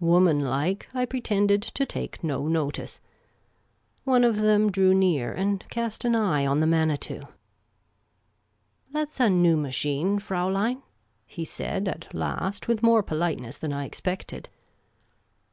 [0.00, 2.98] Woman like, I pretended to take no notice.
[4.02, 7.20] One of them drew near and cast an eye on the Manitou."
[8.94, 10.82] That 's a new machine, Fraulein,"
[11.24, 14.48] he said, at last, with more politeness than I expected.